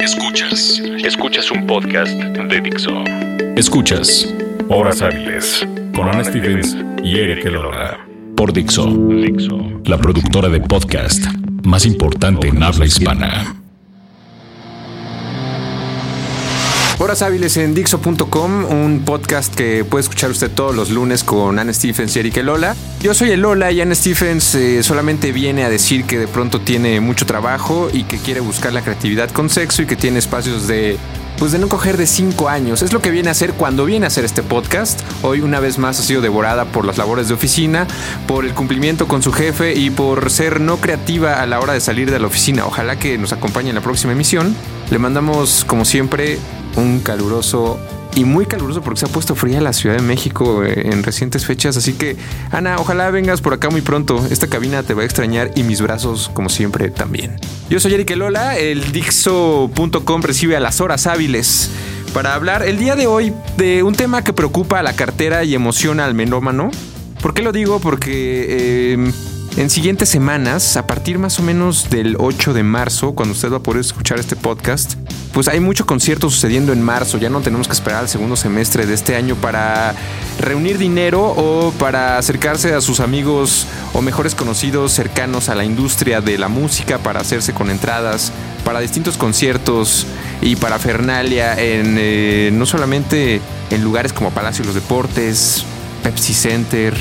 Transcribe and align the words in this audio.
Escuchas. 0.00 0.80
Escuchas 1.04 1.50
un 1.50 1.66
podcast 1.66 2.12
de 2.12 2.60
Dixo. 2.62 3.04
Escuchas 3.54 4.32
Horas 4.70 5.02
Hábiles 5.02 5.66
con 5.94 6.08
Ana 6.08 6.24
Stevens 6.24 6.74
y 7.04 7.18
Eric 7.18 7.44
Elola. 7.44 7.98
Por 8.34 8.50
Dixo. 8.50 8.86
Dixo. 8.86 9.58
La 9.84 9.98
productora 9.98 10.48
de 10.48 10.60
podcast 10.60 11.22
más 11.64 11.84
importante 11.84 12.48
en 12.48 12.62
habla 12.62 12.86
hispana. 12.86 13.59
Horas 17.10 17.22
hábiles 17.22 17.56
en 17.56 17.74
Dixo.com, 17.74 18.66
un 18.66 19.02
podcast 19.04 19.52
que 19.52 19.84
puede 19.84 20.02
escuchar 20.02 20.30
usted 20.30 20.48
todos 20.48 20.76
los 20.76 20.90
lunes 20.90 21.24
con 21.24 21.58
Anne 21.58 21.74
Stephens 21.74 22.14
y 22.14 22.20
Eric 22.20 22.36
Lola. 22.36 22.76
Yo 23.00 23.14
soy 23.14 23.32
el 23.32 23.40
Lola 23.40 23.72
y 23.72 23.80
Anne 23.80 23.96
Stephens 23.96 24.54
eh, 24.54 24.84
solamente 24.84 25.32
viene 25.32 25.64
a 25.64 25.68
decir 25.68 26.04
que 26.04 26.20
de 26.20 26.28
pronto 26.28 26.60
tiene 26.60 27.00
mucho 27.00 27.26
trabajo 27.26 27.90
y 27.92 28.04
que 28.04 28.18
quiere 28.18 28.38
buscar 28.38 28.72
la 28.72 28.82
creatividad 28.82 29.28
con 29.30 29.50
sexo 29.50 29.82
y 29.82 29.86
que 29.86 29.96
tiene 29.96 30.20
espacios 30.20 30.68
de 30.68 30.98
pues 31.36 31.50
de 31.50 31.58
no 31.58 31.68
coger 31.68 31.96
de 31.96 32.06
5 32.06 32.48
años. 32.48 32.82
Es 32.82 32.92
lo 32.92 33.02
que 33.02 33.10
viene 33.10 33.28
a 33.28 33.32
hacer 33.32 33.54
cuando 33.54 33.86
viene 33.86 34.06
a 34.06 34.08
hacer 34.08 34.24
este 34.24 34.44
podcast. 34.44 35.00
Hoy 35.22 35.40
una 35.40 35.58
vez 35.58 35.78
más 35.78 35.98
ha 35.98 36.02
sido 36.04 36.20
devorada 36.20 36.66
por 36.66 36.84
las 36.84 36.96
labores 36.96 37.26
de 37.26 37.34
oficina, 37.34 37.88
por 38.28 38.44
el 38.44 38.54
cumplimiento 38.54 39.08
con 39.08 39.20
su 39.20 39.32
jefe 39.32 39.74
y 39.74 39.90
por 39.90 40.30
ser 40.30 40.60
no 40.60 40.76
creativa 40.76 41.42
a 41.42 41.46
la 41.46 41.58
hora 41.58 41.72
de 41.72 41.80
salir 41.80 42.08
de 42.08 42.20
la 42.20 42.28
oficina. 42.28 42.66
Ojalá 42.66 43.00
que 43.00 43.18
nos 43.18 43.32
acompañe 43.32 43.70
en 43.70 43.74
la 43.74 43.80
próxima 43.80 44.12
emisión. 44.12 44.54
Le 44.90 44.98
mandamos, 44.98 45.64
como 45.64 45.84
siempre, 45.84 46.38
un 46.76 47.00
caluroso 47.00 47.78
y 48.14 48.24
muy 48.24 48.46
caluroso 48.46 48.82
porque 48.82 49.00
se 49.00 49.06
ha 49.06 49.08
puesto 49.08 49.34
fría 49.34 49.60
la 49.60 49.72
Ciudad 49.72 49.96
de 49.96 50.02
México 50.02 50.64
eh, 50.64 50.90
en 50.92 51.02
recientes 51.02 51.46
fechas. 51.46 51.76
Así 51.76 51.92
que, 51.92 52.16
Ana, 52.50 52.76
ojalá 52.78 53.10
vengas 53.10 53.40
por 53.40 53.54
acá 53.54 53.70
muy 53.70 53.80
pronto. 53.80 54.24
Esta 54.30 54.48
cabina 54.48 54.82
te 54.82 54.94
va 54.94 55.02
a 55.02 55.04
extrañar 55.04 55.52
y 55.54 55.62
mis 55.62 55.80
brazos, 55.80 56.30
como 56.34 56.48
siempre, 56.48 56.90
también. 56.90 57.36
Yo 57.68 57.78
soy 57.80 57.94
Eric 57.94 58.10
Lola, 58.16 58.58
el 58.58 58.92
Dixo.com 58.92 60.22
recibe 60.22 60.56
a 60.56 60.60
las 60.60 60.80
horas 60.80 61.06
hábiles 61.06 61.70
para 62.12 62.34
hablar 62.34 62.64
el 62.64 62.78
día 62.78 62.96
de 62.96 63.06
hoy 63.06 63.32
de 63.56 63.84
un 63.84 63.94
tema 63.94 64.24
que 64.24 64.32
preocupa 64.32 64.80
a 64.80 64.82
la 64.82 64.94
cartera 64.94 65.44
y 65.44 65.54
emociona 65.54 66.04
al 66.04 66.14
menómano. 66.14 66.70
¿Por 67.22 67.34
qué 67.34 67.42
lo 67.42 67.52
digo? 67.52 67.80
Porque... 67.80 68.46
Eh, 68.48 69.12
en 69.56 69.68
siguientes 69.68 70.08
semanas, 70.08 70.76
a 70.76 70.86
partir 70.86 71.18
más 71.18 71.40
o 71.40 71.42
menos 71.42 71.90
del 71.90 72.16
8 72.18 72.54
de 72.54 72.62
marzo, 72.62 73.14
cuando 73.14 73.32
usted 73.32 73.50
va 73.50 73.56
a 73.56 73.62
poder 73.62 73.80
escuchar 73.80 74.20
este 74.20 74.36
podcast, 74.36 74.94
pues 75.32 75.48
hay 75.48 75.60
mucho 75.60 75.86
concierto 75.86 76.30
sucediendo 76.30 76.72
en 76.72 76.82
marzo. 76.82 77.18
Ya 77.18 77.30
no 77.30 77.40
tenemos 77.40 77.66
que 77.66 77.72
esperar 77.72 78.00
al 78.00 78.08
segundo 78.08 78.36
semestre 78.36 78.86
de 78.86 78.94
este 78.94 79.16
año 79.16 79.36
para 79.36 79.94
reunir 80.38 80.78
dinero 80.78 81.22
o 81.22 81.72
para 81.78 82.18
acercarse 82.18 82.74
a 82.74 82.80
sus 82.80 83.00
amigos 83.00 83.66
o 83.92 84.02
mejores 84.02 84.34
conocidos 84.34 84.92
cercanos 84.92 85.48
a 85.48 85.54
la 85.54 85.64
industria 85.64 86.20
de 86.20 86.38
la 86.38 86.48
música 86.48 86.98
para 86.98 87.20
hacerse 87.20 87.52
con 87.52 87.70
entradas 87.70 88.32
para 88.64 88.80
distintos 88.80 89.16
conciertos 89.16 90.06
y 90.42 90.56
para 90.56 90.78
Fernalia 90.78 91.58
en 91.58 91.96
eh, 91.98 92.50
no 92.52 92.66
solamente 92.66 93.40
en 93.70 93.84
lugares 93.84 94.12
como 94.12 94.30
Palacio 94.30 94.62
de 94.62 94.66
los 94.66 94.74
Deportes, 94.74 95.64
Pepsi 96.02 96.34
Center, 96.34 96.94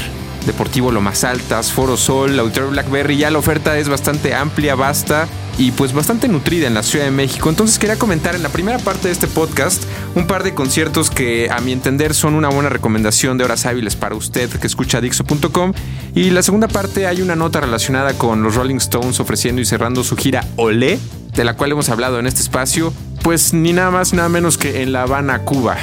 Deportivo 0.49 0.91
Lomas 0.91 1.23
Altas, 1.23 1.71
Foro 1.71 1.95
Sol, 1.95 2.39
Auditorio 2.39 2.71
Blackberry. 2.71 3.17
Ya 3.17 3.29
la 3.29 3.37
oferta 3.37 3.77
es 3.77 3.87
bastante 3.87 4.33
amplia, 4.33 4.73
vasta 4.73 5.27
y 5.59 5.71
pues 5.71 5.93
bastante 5.93 6.27
nutrida 6.27 6.65
en 6.65 6.73
la 6.73 6.81
Ciudad 6.81 7.05
de 7.05 7.11
México. 7.11 7.49
Entonces 7.49 7.77
quería 7.77 7.99
comentar 7.99 8.33
en 8.33 8.41
la 8.41 8.49
primera 8.49 8.79
parte 8.79 9.09
de 9.09 9.11
este 9.11 9.27
podcast 9.27 9.83
un 10.15 10.25
par 10.25 10.41
de 10.43 10.55
conciertos 10.55 11.11
que 11.11 11.49
a 11.51 11.59
mi 11.59 11.71
entender 11.71 12.15
son 12.15 12.33
una 12.33 12.49
buena 12.49 12.69
recomendación 12.69 13.37
de 13.37 13.43
horas 13.43 13.67
hábiles 13.67 13.95
para 13.95 14.15
usted 14.15 14.49
que 14.49 14.65
escucha 14.65 15.01
Dixo.com. 15.01 15.73
Y 16.15 16.31
la 16.31 16.41
segunda 16.41 16.67
parte 16.67 17.05
hay 17.05 17.21
una 17.21 17.35
nota 17.35 17.61
relacionada 17.61 18.13
con 18.13 18.41
los 18.41 18.55
Rolling 18.55 18.77
Stones 18.77 19.19
ofreciendo 19.19 19.61
y 19.61 19.65
cerrando 19.65 20.03
su 20.03 20.15
gira 20.15 20.43
Olé, 20.55 20.97
de 21.35 21.43
la 21.43 21.55
cual 21.55 21.73
hemos 21.73 21.89
hablado 21.89 22.17
en 22.17 22.25
este 22.25 22.41
espacio, 22.41 22.91
pues 23.21 23.53
ni 23.53 23.71
nada 23.71 23.91
más 23.91 24.13
nada 24.13 24.29
menos 24.29 24.57
que 24.57 24.81
en 24.81 24.93
La 24.93 25.03
Habana, 25.03 25.43
Cuba. 25.43 25.77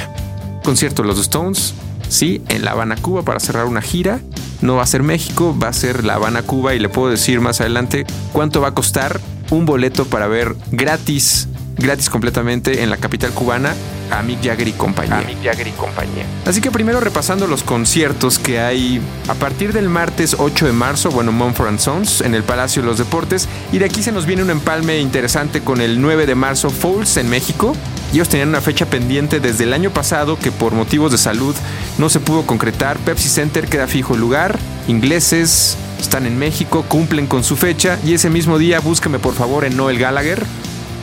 Concierto 0.63 1.03
de 1.03 1.07
los 1.07 1.19
Stones, 1.19 1.73
sí, 2.09 2.41
en 2.49 2.65
La 2.65 2.71
Habana, 2.71 2.97
Cuba 2.97 3.21
para 3.21 3.39
cerrar 3.39 3.65
una 3.65 3.81
gira 3.81 4.19
no 4.61 4.75
va 4.75 4.83
a 4.83 4.87
ser 4.87 5.03
México, 5.03 5.55
va 5.57 5.69
a 5.69 5.73
ser 5.73 6.03
La 6.03 6.15
Habana, 6.15 6.41
Cuba 6.41 6.73
y 6.73 6.79
le 6.79 6.89
puedo 6.89 7.09
decir 7.09 7.41
más 7.41 7.61
adelante 7.61 8.05
cuánto 8.33 8.61
va 8.61 8.69
a 8.69 8.73
costar 8.73 9.19
un 9.49 9.65
boleto 9.65 10.05
para 10.05 10.27
ver 10.27 10.55
gratis, 10.71 11.47
gratis 11.77 12.09
completamente 12.09 12.83
en 12.83 12.89
la 12.89 12.97
capital 12.97 13.31
cubana 13.31 13.73
a 14.11 14.21
Mick 14.23 14.43
Jagger 14.43 14.67
y 14.67 14.73
compañía. 14.73 15.23
Mick 15.25 15.43
Jagger 15.43 15.67
y 15.67 15.71
compañía. 15.71 16.25
Así 16.45 16.61
que 16.61 16.71
primero 16.71 16.99
repasando 16.99 17.47
los 17.47 17.63
conciertos 17.63 18.39
que 18.39 18.59
hay 18.59 19.01
a 19.27 19.33
partir 19.33 19.73
del 19.73 19.89
martes 19.89 20.35
8 20.37 20.65
de 20.65 20.73
marzo, 20.73 21.09
bueno, 21.11 21.31
Mumford 21.31 21.79
Sons 21.79 22.21
en 22.21 22.35
el 22.35 22.43
Palacio 22.43 22.81
de 22.81 22.87
los 22.87 22.97
Deportes 22.97 23.47
y 23.71 23.79
de 23.79 23.85
aquí 23.85 24.03
se 24.03 24.11
nos 24.11 24.25
viene 24.25 24.43
un 24.43 24.49
empalme 24.49 24.99
interesante 24.99 25.61
con 25.61 25.81
el 25.81 26.01
9 26.01 26.25
de 26.25 26.35
marzo 26.35 26.69
Fouls 26.69 27.17
en 27.17 27.29
México. 27.29 27.75
Ellos 28.13 28.29
tenían 28.29 28.49
una 28.49 28.61
fecha 28.61 28.85
pendiente 28.85 29.39
desde 29.39 29.65
el 29.65 29.73
año 29.73 29.91
pasado 29.91 30.39
que 30.39 30.51
por 30.51 30.73
motivos 30.73 31.11
de 31.11 31.17
salud 31.17 31.55
no 31.97 32.09
se 32.09 32.19
pudo 32.19 32.45
concretar. 32.45 32.97
Pepsi 32.99 33.27
Center 33.27 33.67
queda 33.67 33.87
fijo 33.87 34.13
el 34.13 34.21
lugar. 34.21 34.57
Ingleses 34.87 35.77
están 35.99 36.25
en 36.25 36.37
México, 36.37 36.85
cumplen 36.87 37.27
con 37.27 37.43
su 37.43 37.57
fecha 37.57 37.99
y 38.05 38.13
ese 38.13 38.29
mismo 38.29 38.57
día 38.57 38.79
búsqueme 38.79 39.19
por 39.19 39.33
favor 39.33 39.65
en 39.65 39.75
Noel 39.75 39.99
Gallagher. 39.99 40.45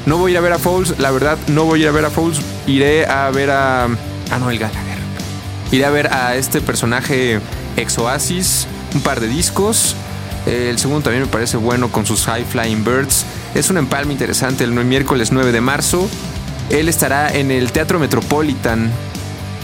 No 0.07 0.19
voy 0.19 0.31
a 0.31 0.33
ir 0.33 0.39
a 0.39 0.41
ver 0.43 0.53
a 0.53 0.59
Fouls, 0.59 0.99
la 0.99 1.11
verdad, 1.11 1.39
no 1.49 1.65
voy 1.65 1.81
a 1.81 1.83
ir 1.85 1.89
a 1.89 1.93
ver 1.93 2.05
a 2.05 2.11
Fouls. 2.11 2.41
Iré 2.67 3.07
a 3.07 3.31
ver 3.31 3.51
a, 3.51 3.85
a 3.85 4.39
Noel 4.39 4.59
Gallagher. 4.59 4.99
Iré 5.73 5.85
a 5.85 5.91
ver 5.91 6.13
a 6.13 6.37
este 6.37 6.61
personaje 6.61 7.41
ex 7.77 7.99
Oasis, 7.99 8.67
un 8.95 9.01
par 9.01 9.21
de 9.21 9.29
discos. 9.29 9.97
El 10.47 10.79
segundo 10.79 11.03
también 11.03 11.23
me 11.23 11.29
parece 11.29 11.57
bueno 11.57 11.91
con 11.91 12.05
sus 12.05 12.27
High 12.27 12.45
Flying 12.45 12.85
Birds. 12.85 13.25
Es 13.55 13.71
un 13.71 13.79
empalme 13.79 14.13
interesante 14.13 14.65
el 14.65 14.73
miércoles 14.73 15.33
9 15.33 15.53
de 15.53 15.61
marzo. 15.61 16.09
Él 16.71 16.89
estará 16.89 17.33
en 17.33 17.51
el 17.51 17.73
Teatro 17.73 17.99
Metropolitan. 17.99 18.91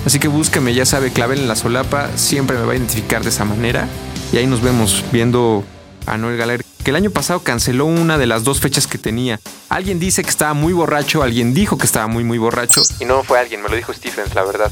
Así 0.06 0.19
que 0.19 0.29
búsqueme, 0.29 0.73
ya 0.73 0.87
sabe, 0.87 1.12
clavel 1.12 1.41
en 1.41 1.49
la 1.49 1.56
solapa. 1.56 2.09
Siempre 2.17 2.56
me 2.56 2.65
va 2.65 2.73
a 2.73 2.77
identificar 2.77 3.23
de 3.23 3.29
esa 3.29 3.45
manera. 3.45 3.89
Y 4.33 4.39
ahí 4.39 4.47
nos 4.47 4.62
vemos 4.62 5.05
viendo 5.12 5.65
a 6.06 6.17
Noel 6.17 6.39
Gallagher, 6.39 6.65
que 6.83 6.91
el 6.91 6.97
año 6.97 7.11
pasado 7.11 7.41
canceló 7.41 7.87
una 7.87 8.19
de 8.19 8.27
las 8.27 8.45
dos 8.45 8.61
fechas 8.61 8.87
que 8.87 8.99
tenía. 8.99 9.41
Alguien 9.69 9.99
dice 9.99 10.23
que 10.23 10.31
estaba 10.31 10.55
muy 10.55 10.73
borracho, 10.73 11.23
alguien 11.23 11.55
dijo 11.55 11.79
que 11.79 11.87
estaba 11.87 12.07
muy, 12.07 12.25
muy 12.25 12.39
borracho. 12.39 12.83
Y 12.99 13.05
no 13.05 13.23
fue 13.23 13.39
alguien, 13.39 13.63
me 13.63 13.69
lo 13.69 13.77
dijo 13.77 13.93
Stephens, 13.93 14.35
la 14.35 14.45
verdad. 14.45 14.71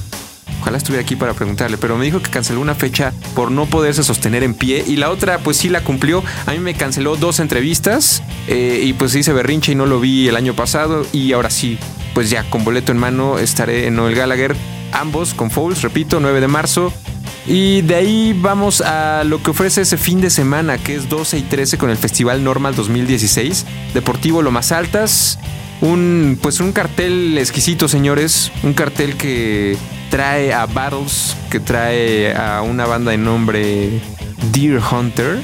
Ojalá 0.60 0.76
estuviera 0.78 1.02
aquí 1.02 1.14
para 1.14 1.34
preguntarle, 1.34 1.78
pero 1.78 1.96
me 1.96 2.04
dijo 2.04 2.20
que 2.20 2.30
canceló 2.30 2.60
una 2.60 2.74
fecha 2.74 3.12
por 3.34 3.50
no 3.50 3.66
poderse 3.66 4.02
sostener 4.02 4.42
en 4.42 4.54
pie 4.54 4.84
y 4.86 4.96
la 4.96 5.10
otra 5.10 5.38
pues 5.38 5.56
sí 5.56 5.68
la 5.68 5.82
cumplió. 5.82 6.22
A 6.46 6.52
mí 6.52 6.58
me 6.58 6.74
canceló 6.74 7.16
dos 7.16 7.38
entrevistas 7.38 8.22
eh, 8.48 8.80
y 8.82 8.92
pues 8.92 9.14
hice 9.14 9.32
berrinche 9.32 9.72
y 9.72 9.74
no 9.76 9.86
lo 9.86 10.00
vi 10.00 10.28
el 10.28 10.36
año 10.36 10.54
pasado 10.54 11.06
y 11.12 11.32
ahora 11.32 11.50
sí, 11.50 11.78
pues 12.12 12.28
ya 12.30 12.48
con 12.50 12.64
boleto 12.64 12.90
en 12.92 12.98
mano 12.98 13.38
estaré 13.38 13.86
en 13.86 13.94
Noel 13.94 14.16
Gallagher, 14.16 14.56
ambos 14.92 15.32
con 15.32 15.50
Fouls, 15.50 15.82
repito, 15.82 16.18
9 16.18 16.40
de 16.40 16.48
marzo. 16.48 16.92
Y 17.48 17.80
de 17.80 17.94
ahí 17.94 18.38
vamos 18.38 18.82
a 18.82 19.24
lo 19.24 19.42
que 19.42 19.50
ofrece 19.50 19.80
ese 19.80 19.96
fin 19.96 20.20
de 20.20 20.28
semana, 20.28 20.76
que 20.76 20.94
es 20.94 21.08
12 21.08 21.38
y 21.38 21.42
13 21.42 21.78
con 21.78 21.88
el 21.88 21.96
Festival 21.96 22.44
Normal 22.44 22.74
2016, 22.74 23.64
Deportivo 23.94 24.42
Lomas 24.42 24.70
Altas. 24.70 25.38
Un, 25.80 26.38
pues 26.42 26.60
un 26.60 26.72
cartel 26.72 27.38
exquisito, 27.38 27.88
señores. 27.88 28.52
Un 28.62 28.74
cartel 28.74 29.16
que 29.16 29.78
trae 30.10 30.52
a 30.52 30.66
Battles, 30.66 31.36
que 31.50 31.58
trae 31.58 32.36
a 32.36 32.60
una 32.60 32.84
banda 32.84 33.12
de 33.12 33.18
nombre 33.18 34.02
Deer 34.52 34.82
Hunter. 34.92 35.40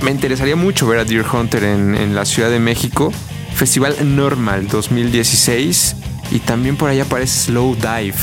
Me 0.00 0.10
interesaría 0.10 0.56
mucho 0.56 0.86
ver 0.86 1.00
a 1.00 1.04
Deer 1.04 1.26
Hunter 1.30 1.64
en, 1.64 1.94
en 1.94 2.14
la 2.14 2.24
Ciudad 2.24 2.48
de 2.48 2.60
México. 2.60 3.12
Festival 3.54 4.16
Normal 4.16 4.68
2016. 4.68 5.96
Y 6.30 6.38
también 6.38 6.78
por 6.78 6.88
ahí 6.88 7.00
aparece 7.00 7.46
Slow 7.46 7.74
Dive. 7.74 8.14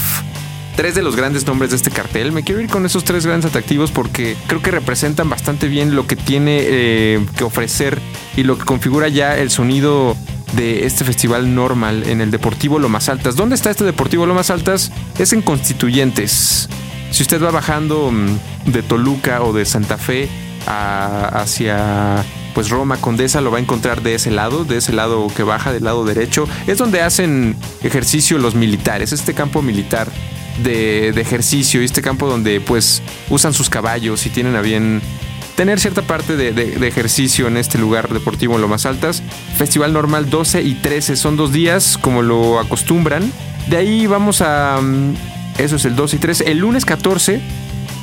Tres 0.79 0.95
de 0.95 1.01
los 1.01 1.17
grandes 1.17 1.45
nombres 1.45 1.71
de 1.71 1.75
este 1.75 1.91
cartel. 1.91 2.31
Me 2.31 2.41
quiero 2.41 2.61
ir 2.61 2.69
con 2.69 2.85
esos 2.85 3.03
tres 3.03 3.25
grandes 3.25 3.49
atractivos 3.49 3.91
porque 3.91 4.37
creo 4.47 4.61
que 4.61 4.71
representan 4.71 5.29
bastante 5.29 5.67
bien 5.67 5.93
lo 5.93 6.07
que 6.07 6.15
tiene 6.15 6.59
eh, 6.61 7.25
que 7.35 7.43
ofrecer 7.43 7.99
y 8.37 8.43
lo 8.43 8.57
que 8.57 8.63
configura 8.63 9.09
ya 9.09 9.37
el 9.37 9.49
sonido 9.49 10.15
de 10.53 10.85
este 10.85 11.03
festival 11.03 11.53
normal 11.53 12.03
en 12.07 12.21
el 12.21 12.31
Deportivo 12.31 12.79
Lomas 12.79 13.09
Altas. 13.09 13.35
¿Dónde 13.35 13.55
está 13.55 13.71
este 13.71 13.83
Deportivo 13.83 14.25
Lomas 14.25 14.51
Altas? 14.51 14.93
Es 15.17 15.33
en 15.33 15.41
Constituyentes. 15.41 16.69
Si 17.11 17.23
usted 17.23 17.43
va 17.43 17.51
bajando 17.51 18.09
mm, 18.09 18.71
de 18.71 18.81
Toluca 18.81 19.43
o 19.43 19.51
de 19.51 19.65
Santa 19.65 19.97
Fe 19.97 20.29
hacia 20.65 22.23
pues 22.53 22.69
Roma 22.69 22.95
Condesa 23.01 23.41
lo 23.41 23.51
va 23.51 23.57
a 23.57 23.61
encontrar 23.61 24.01
de 24.01 24.15
ese 24.15 24.31
lado, 24.31 24.63
de 24.63 24.77
ese 24.77 24.93
lado 24.93 25.27
que 25.35 25.43
baja 25.43 25.73
del 25.73 25.83
lado 25.83 26.05
derecho. 26.05 26.47
Es 26.67 26.77
donde 26.77 27.01
hacen 27.01 27.57
ejercicio 27.83 28.37
los 28.37 28.55
militares, 28.55 29.11
este 29.11 29.33
campo 29.33 29.61
militar 29.61 30.09
de, 30.63 31.09
ejercicio 31.09 31.81
y 31.81 31.85
este 31.85 32.01
campo 32.01 32.27
donde 32.27 32.61
pues 32.61 33.01
usan 33.29 33.53
sus 33.53 33.69
caballos 33.69 34.25
y 34.25 34.29
tienen 34.29 34.55
a 34.55 34.61
bien 34.61 35.01
tener 35.55 35.79
cierta 35.79 36.01
parte 36.01 36.35
de, 36.37 36.87
ejercicio 36.87 37.47
en 37.47 37.57
este 37.57 37.77
lugar 37.77 38.09
deportivo 38.09 38.55
en 38.55 38.61
lo 38.61 38.67
más 38.67 38.85
altas. 38.85 39.23
Festival 39.57 39.93
normal 39.93 40.29
12 40.29 40.61
y 40.61 40.75
13 40.75 41.15
son 41.15 41.35
dos 41.35 41.51
días 41.51 41.97
como 41.97 42.21
lo 42.21 42.59
acostumbran. 42.59 43.31
De 43.67 43.77
ahí 43.77 44.07
vamos 44.07 44.41
a... 44.41 44.79
Mm, 44.81 45.15
eso 45.57 45.75
es 45.75 45.85
el 45.85 45.95
12 45.95 46.15
y 46.15 46.19
13. 46.19 46.51
El 46.51 46.59
lunes 46.59 46.85
14, 46.85 47.41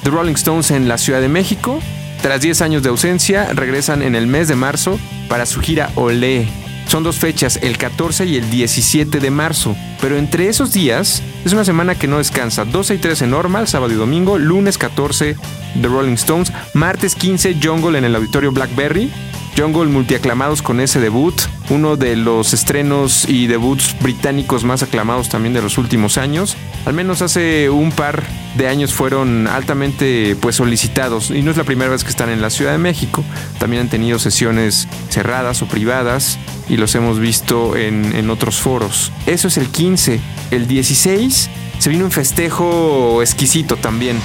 The 0.02 0.10
Rolling 0.10 0.34
Stones 0.34 0.70
en 0.70 0.88
la 0.88 0.98
Ciudad 0.98 1.20
de 1.20 1.28
México. 1.28 1.80
Tras 2.20 2.40
10 2.40 2.60
años 2.60 2.82
de 2.82 2.90
ausencia, 2.90 3.46
regresan 3.54 4.02
en 4.02 4.14
el 4.14 4.26
mes 4.26 4.48
de 4.48 4.56
marzo 4.56 4.98
para 5.28 5.46
su 5.46 5.60
gira 5.60 5.90
Olé. 5.94 6.48
Son 6.86 7.02
dos 7.02 7.18
fechas, 7.18 7.58
el 7.62 7.78
14 7.78 8.26
y 8.26 8.36
el 8.36 8.50
17 8.50 9.20
de 9.20 9.30
marzo. 9.30 9.76
Pero 10.00 10.16
entre 10.16 10.48
esos 10.48 10.72
días 10.72 11.22
es 11.44 11.52
una 11.52 11.64
semana 11.64 11.94
que 11.94 12.06
no 12.06 12.18
descansa. 12.18 12.64
12 12.64 12.94
y 12.94 12.98
13 12.98 13.26
normal, 13.26 13.68
sábado 13.68 13.92
y 13.92 13.96
domingo. 13.96 14.38
Lunes 14.38 14.78
14 14.78 15.36
The 15.80 15.88
Rolling 15.88 16.14
Stones. 16.14 16.52
Martes 16.74 17.14
15 17.14 17.56
Jungle 17.62 17.98
en 17.98 18.04
el 18.04 18.14
auditorio 18.14 18.52
Blackberry. 18.52 19.10
Jungle 19.56 19.86
multiaclamados 19.86 20.60
con 20.60 20.80
ese 20.80 21.00
debut, 21.00 21.34
uno 21.70 21.96
de 21.96 22.16
los 22.16 22.52
estrenos 22.52 23.28
y 23.28 23.46
debuts 23.46 23.96
británicos 24.00 24.64
más 24.64 24.82
aclamados 24.82 25.28
también 25.28 25.54
de 25.54 25.62
los 25.62 25.78
últimos 25.78 26.18
años. 26.18 26.56
Al 26.84 26.94
menos 26.94 27.22
hace 27.22 27.70
un 27.70 27.92
par 27.92 28.22
de 28.56 28.68
años 28.68 28.92
fueron 28.92 29.46
altamente 29.46 30.36
pues 30.40 30.56
solicitados 30.56 31.30
y 31.30 31.42
no 31.42 31.50
es 31.50 31.56
la 31.56 31.64
primera 31.64 31.90
vez 31.90 32.04
que 32.04 32.10
están 32.10 32.30
en 32.30 32.40
la 32.40 32.50
Ciudad 32.50 32.72
de 32.72 32.78
México. 32.78 33.24
También 33.58 33.82
han 33.82 33.88
tenido 33.88 34.18
sesiones 34.18 34.88
cerradas 35.08 35.62
o 35.62 35.66
privadas 35.66 36.38
y 36.68 36.76
los 36.76 36.94
hemos 36.94 37.18
visto 37.18 37.76
en, 37.76 38.14
en 38.14 38.30
otros 38.30 38.56
foros. 38.56 39.12
Eso 39.26 39.48
es 39.48 39.56
el 39.56 39.68
15. 39.68 40.20
El 40.50 40.66
16 40.66 41.50
se 41.78 41.90
vino 41.90 42.04
un 42.04 42.10
festejo 42.10 43.20
exquisito 43.22 43.76
también. 43.76 44.20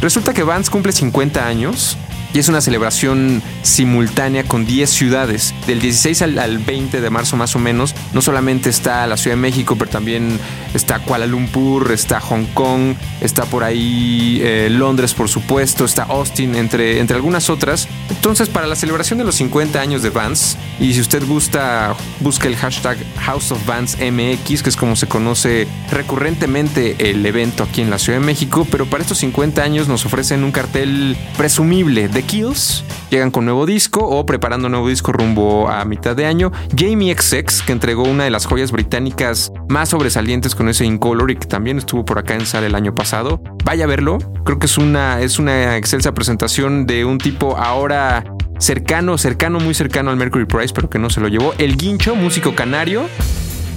Resulta 0.00 0.32
que 0.32 0.42
Vance 0.42 0.70
cumple 0.70 0.92
50 0.92 1.46
años 1.46 1.96
y 2.32 2.38
es 2.38 2.48
una 2.48 2.60
celebración 2.60 3.42
simultánea 3.62 4.44
con 4.44 4.66
10 4.66 4.90
ciudades. 4.90 5.54
Del 5.66 5.80
16 5.80 6.22
al, 6.22 6.58
20 6.58 7.00
de 7.00 7.10
marzo 7.10 7.36
más 7.36 7.56
o 7.56 7.58
menos, 7.58 7.94
no 8.12 8.22
solamente 8.22 8.68
está 8.70 9.06
la 9.06 9.16
Ciudad 9.16 9.36
de 9.36 9.42
México, 9.42 9.76
pero 9.78 9.90
también 9.90 10.38
está 10.74 10.98
Kuala 11.00 11.26
Lumpur, 11.26 11.90
está 11.92 12.20
Hong 12.20 12.44
Kong, 12.54 12.94
está 13.20 13.44
por 13.44 13.64
ahí 13.64 14.40
eh, 14.42 14.68
Londres 14.70 15.14
por 15.14 15.28
supuesto, 15.28 15.84
está 15.84 16.04
Austin, 16.04 16.54
entre, 16.54 17.00
entre 17.00 17.16
algunas 17.16 17.50
otras. 17.50 17.88
Entonces 18.10 18.48
para 18.48 18.66
la 18.66 18.76
celebración 18.76 19.18
de 19.18 19.24
los 19.24 19.36
50 19.36 19.80
años 19.80 20.02
de 20.02 20.10
Vans, 20.10 20.56
y 20.80 20.94
si 20.94 21.00
usted 21.00 21.24
gusta, 21.26 21.94
busque 22.20 22.48
el 22.48 22.56
hashtag 22.56 22.98
House 23.20 23.52
of 23.52 23.64
Vans 23.66 23.96
MX, 23.98 24.62
que 24.62 24.70
es 24.70 24.76
como 24.76 24.96
se 24.96 25.06
conoce 25.06 25.66
recurrentemente 25.90 27.10
el 27.10 27.24
evento 27.24 27.64
aquí 27.64 27.80
en 27.80 27.90
la 27.90 27.98
Ciudad 27.98 28.18
de 28.20 28.26
México, 28.26 28.66
pero 28.70 28.86
para 28.86 29.02
estos 29.02 29.18
50 29.18 29.62
años 29.62 29.88
nos 29.88 30.04
ofrecen 30.06 30.44
un 30.44 30.52
cartel 30.52 31.16
presumible 31.36 32.08
The 32.08 32.22
Kills 32.22 32.84
llegan 33.10 33.30
con 33.30 33.44
nuevo 33.44 33.66
disco 33.66 34.00
o 34.06 34.26
preparando 34.26 34.68
nuevo 34.68 34.88
disco 34.88 35.12
rumbo 35.12 35.68
a 35.68 35.84
mitad 35.84 36.16
de 36.16 36.26
año. 36.26 36.52
Jamie 36.76 37.14
XX, 37.14 37.62
que 37.62 37.72
entregó 37.72 38.02
una 38.04 38.24
de 38.24 38.30
las 38.30 38.46
joyas 38.46 38.72
británicas 38.72 39.52
más 39.68 39.90
sobresalientes 39.90 40.54
con 40.58 40.68
ese 40.68 40.84
Incolor 40.84 41.30
y 41.30 41.36
que 41.36 41.46
también 41.46 41.78
estuvo 41.78 42.04
por 42.04 42.18
acá 42.18 42.34
en 42.34 42.44
sala 42.44 42.66
el 42.66 42.74
año 42.74 42.94
pasado. 42.94 43.40
Vaya 43.64 43.84
a 43.84 43.86
verlo. 43.86 44.18
Creo 44.44 44.58
que 44.58 44.66
es 44.66 44.76
una, 44.76 45.20
es 45.20 45.38
una 45.38 45.76
excelsa 45.76 46.12
presentación 46.12 46.84
de 46.84 47.04
un 47.04 47.18
tipo 47.18 47.56
ahora 47.56 48.24
cercano, 48.58 49.16
cercano, 49.16 49.60
muy 49.60 49.72
cercano 49.72 50.10
al 50.10 50.16
Mercury 50.16 50.46
Prize, 50.46 50.74
pero 50.74 50.90
que 50.90 50.98
no 50.98 51.08
se 51.08 51.20
lo 51.20 51.28
llevó. 51.28 51.54
El 51.58 51.76
Guincho, 51.76 52.16
músico 52.16 52.54
canario. 52.54 53.04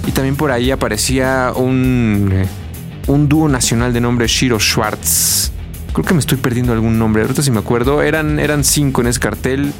Y 0.06 0.10
también 0.10 0.34
por 0.34 0.50
ahí 0.50 0.72
aparecía 0.72 1.52
un, 1.54 2.44
un 3.06 3.28
dúo 3.28 3.48
nacional 3.48 3.92
de 3.92 4.00
nombre 4.00 4.26
Shiro 4.26 4.58
Schwartz. 4.58 5.52
Creo 5.92 6.04
que 6.04 6.14
me 6.14 6.20
estoy 6.20 6.38
perdiendo 6.38 6.72
algún 6.72 6.98
nombre. 6.98 7.22
Ahorita 7.22 7.42
si 7.42 7.52
me 7.52 7.60
acuerdo. 7.60 8.02
Eran, 8.02 8.40
eran 8.40 8.64
cinco 8.64 9.02
en 9.02 9.06
ese 9.06 9.20
cartel. 9.20 9.72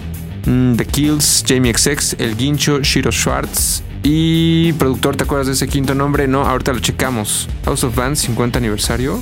Mm, 0.46 0.76
The 0.76 0.86
Kills, 0.86 1.44
Jamie 1.46 1.74
XX, 1.76 2.14
El 2.20 2.36
Guincho, 2.36 2.80
Shiro 2.80 3.10
Schwartz. 3.10 3.82
Y 4.02 4.72
productor, 4.74 5.16
¿te 5.16 5.24
acuerdas 5.24 5.46
de 5.46 5.52
ese 5.52 5.68
quinto 5.68 5.94
nombre? 5.94 6.26
No, 6.26 6.44
ahorita 6.44 6.72
lo 6.72 6.80
checamos. 6.80 7.48
House 7.64 7.84
of 7.84 7.94
Bands, 7.94 8.20
50 8.20 8.58
aniversario. 8.58 9.20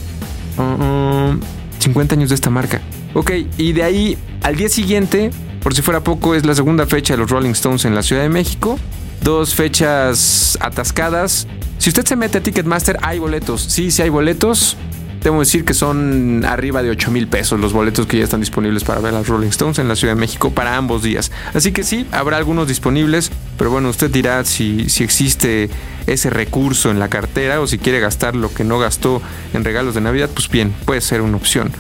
50 0.57 2.15
uh, 2.15 2.19
años 2.19 2.29
de 2.31 2.35
esta 2.35 2.51
marca. 2.51 2.81
Ok, 3.15 3.33
y 3.59 3.73
de 3.73 3.83
ahí 3.83 4.19
al 4.43 4.57
día 4.57 4.69
siguiente, 4.69 5.31
por 5.63 5.75
si 5.75 5.83
fuera 5.83 6.03
poco, 6.03 6.35
es 6.35 6.47
la 6.47 6.55
segunda 6.55 6.87
fecha 6.87 7.15
de 7.15 7.19
los 7.19 7.31
Rolling 7.31 7.51
Stones 7.51 7.85
en 7.85 7.95
la 7.95 8.03
Ciudad 8.03 8.23
de 8.23 8.29
México. 8.29 8.79
Dos 9.23 9.55
fechas 9.55 10.57
atascadas. 10.61 11.47
Si 11.79 11.91
usted 11.91 12.07
se 12.07 12.17
mete 12.17 12.39
a 12.39 12.43
Ticketmaster, 12.43 12.99
hay 13.03 13.19
boletos. 13.19 13.63
Sí, 13.63 13.91
sí 13.91 14.01
hay 14.01 14.09
boletos. 14.09 14.77
Debo 15.23 15.41
decir 15.41 15.65
que 15.65 15.75
son 15.75 16.45
arriba 16.47 16.83
de 16.83 16.91
8 16.91 17.11
mil 17.11 17.29
pesos 17.29 17.61
los 17.61 17.73
boletos 17.73 18.07
que 18.07 18.17
ya 18.17 18.25
están 18.25 18.41
disponibles 18.41 18.85
para 18.85 19.01
ver 19.01 19.15
a 19.15 19.19
los 19.19 19.29
Rolling 19.29 19.49
Stones 19.49 19.79
en 19.79 19.87
la 19.87 19.97
Ciudad 19.97 20.15
de 20.15 20.21
México 20.21 20.51
para 20.51 20.77
ambos 20.77 21.03
días. 21.03 21.31
Así 21.53 21.73
que 21.73 21.83
sí, 21.85 22.07
habrá 22.11 22.39
algunos 22.39 22.69
disponibles, 22.69 23.31
pero 23.59 23.71
bueno, 23.71 23.91
usted 23.91 24.11
dirá 24.11 24.45
si, 24.45 24.89
si 24.89 25.05
existe 25.05 25.69
ese 26.07 26.31
recurso 26.31 26.91
en 26.91 26.99
la 26.99 27.09
cartera 27.09 27.61
o 27.61 27.67
si 27.67 27.79
quiere 27.79 28.01
gastar 28.01 28.35
lo 28.35 28.53
que 28.53 28.65
no 28.65 28.79
gastó 28.79 29.21
en 29.53 29.63
regalos 29.63 29.95
de 29.95 30.01
Navidad, 30.01 30.31
pues 30.33 30.49
bien, 30.49 30.73
puede 30.87 31.03
ser 31.03 31.21
una 31.21 31.37
opción. 31.37 31.71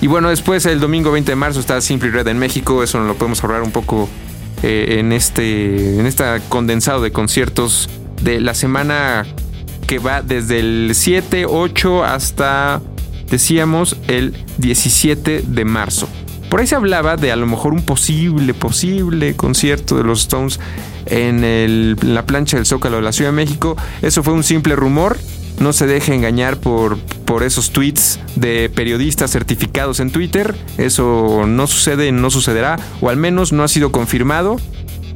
Y 0.00 0.06
bueno, 0.06 0.28
después 0.28 0.64
el 0.66 0.80
domingo 0.80 1.10
20 1.10 1.32
de 1.32 1.36
marzo 1.36 1.60
está 1.60 1.80
Simply 1.80 2.10
Red 2.10 2.28
en 2.28 2.38
México, 2.38 2.82
eso 2.82 3.00
lo 3.00 3.14
podemos 3.14 3.42
ahorrar 3.42 3.62
un 3.62 3.72
poco 3.72 4.08
eh, 4.62 4.96
en 4.98 5.12
este 5.12 5.98
en 5.98 6.06
esta 6.06 6.40
condensado 6.48 7.02
de 7.02 7.12
conciertos 7.12 7.90
de 8.22 8.40
la 8.40 8.54
semana 8.54 9.26
que 9.86 9.98
va 9.98 10.22
desde 10.22 10.60
el 10.60 10.90
7, 10.94 11.46
8 11.46 12.04
hasta, 12.04 12.80
decíamos, 13.30 13.96
el 14.08 14.34
17 14.58 15.44
de 15.46 15.64
marzo. 15.64 16.08
Por 16.50 16.60
ahí 16.60 16.66
se 16.66 16.76
hablaba 16.76 17.16
de 17.16 17.32
a 17.32 17.36
lo 17.36 17.46
mejor 17.46 17.72
un 17.72 17.82
posible, 17.82 18.54
posible 18.54 19.34
concierto 19.34 19.96
de 19.96 20.04
los 20.04 20.20
Stones 20.22 20.60
en, 21.06 21.96
la 22.14 22.24
plancha 22.24 22.56
del 22.56 22.66
Zócalo 22.66 22.96
de 22.96 23.02
la 23.02 23.12
Ciudad 23.12 23.30
de 23.30 23.36
México. 23.36 23.76
Eso 24.02 24.22
fue 24.22 24.32
un 24.32 24.44
simple 24.44 24.76
rumor. 24.76 25.18
No 25.58 25.72
se 25.72 25.86
deje 25.86 26.14
engañar 26.14 26.58
por, 26.58 26.98
por 27.24 27.42
esos 27.42 27.70
tweets 27.70 28.20
de 28.36 28.70
periodistas 28.74 29.30
certificados 29.30 30.00
en 30.00 30.10
Twitter. 30.10 30.54
Eso 30.78 31.44
no 31.46 31.66
sucede, 31.66 32.12
no 32.12 32.30
sucederá, 32.30 32.78
o 33.00 33.08
al 33.08 33.16
menos 33.16 33.52
no 33.52 33.64
ha 33.64 33.68
sido 33.68 33.90
confirmado. 33.90 34.56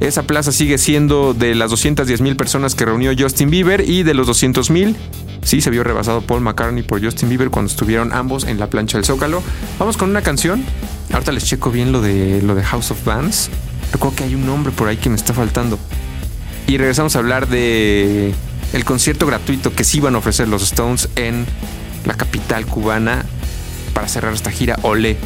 Esa 0.01 0.23
plaza 0.23 0.51
sigue 0.51 0.79
siendo 0.79 1.35
de 1.35 1.53
las 1.53 1.69
210 1.69 2.21
mil 2.21 2.35
personas 2.35 2.73
que 2.73 2.85
reunió 2.85 3.11
Justin 3.17 3.51
Bieber 3.51 3.87
y 3.87 4.01
de 4.01 4.15
los 4.15 4.25
200 4.25 4.71
mil. 4.71 4.95
Sí, 5.43 5.61
se 5.61 5.69
vio 5.69 5.83
rebasado 5.83 6.21
Paul 6.21 6.41
McCartney 6.41 6.81
por 6.81 7.03
Justin 7.03 7.29
Bieber 7.29 7.51
cuando 7.51 7.69
estuvieron 7.69 8.11
ambos 8.11 8.45
en 8.45 8.59
la 8.59 8.67
plancha 8.67 8.97
del 8.97 9.05
Zócalo. 9.05 9.43
Vamos 9.77 9.97
con 9.97 10.09
una 10.09 10.23
canción. 10.23 10.65
Ahorita 11.13 11.31
les 11.31 11.45
checo 11.45 11.69
bien 11.69 11.91
lo 11.91 12.01
de, 12.01 12.41
lo 12.41 12.55
de 12.55 12.63
House 12.63 12.89
of 12.89 13.05
Bands. 13.05 13.51
Recuerdo 13.93 14.15
que 14.15 14.23
hay 14.23 14.33
un 14.33 14.43
nombre 14.43 14.71
por 14.71 14.87
ahí 14.87 14.97
que 14.97 15.09
me 15.09 15.15
está 15.15 15.35
faltando. 15.35 15.77
Y 16.65 16.79
regresamos 16.79 17.15
a 17.15 17.19
hablar 17.19 17.47
de 17.47 18.33
el 18.73 18.85
concierto 18.85 19.27
gratuito 19.27 19.71
que 19.71 19.83
sí 19.83 19.97
iban 19.97 20.15
a 20.15 20.17
ofrecer 20.17 20.47
los 20.47 20.63
Stones 20.63 21.09
en 21.15 21.45
la 22.05 22.15
capital 22.15 22.65
cubana 22.65 23.23
para 23.93 24.07
cerrar 24.07 24.33
esta 24.33 24.49
gira 24.49 24.79
Olé. 24.81 25.17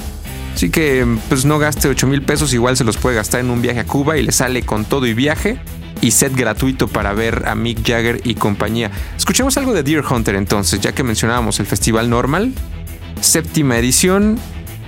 Así 0.56 0.70
que 0.70 1.06
pues 1.28 1.44
no 1.44 1.60
gaste 1.60 1.90
8 1.90 2.08
mil 2.08 2.22
pesos, 2.22 2.54
igual 2.54 2.78
se 2.78 2.86
los 2.86 2.96
puede 2.96 3.18
gastar 3.18 3.42
en 3.42 3.50
un 3.50 3.62
viaje 3.62 3.82
a 3.82 3.84
Cuba 3.84 4.18
y 4.18 4.24
le 4.24 4.32
sale 4.32 4.62
con 4.62 4.86
todo 4.86 5.06
y 5.06 5.14
viaje 5.14 5.60
y 6.00 6.12
set 6.12 6.34
gratuito 6.34 6.88
para 6.88 7.12
ver 7.14 7.44
a 7.46 7.56
Mick 7.56 7.86
Jagger 7.86 8.22
y 8.24 8.36
compañía. 8.36 8.90
Escuchemos 9.18 9.58
algo 9.58 9.74
de 9.74 9.84
Deer 9.84 10.02
Hunter 10.10 10.36
entonces, 10.36 10.80
ya 10.80 10.94
que 10.94 11.04
mencionábamos 11.04 11.60
el 11.60 11.66
Festival 11.66 12.10
Normal, 12.10 12.54
séptima 13.20 13.78
edición, 13.78 14.40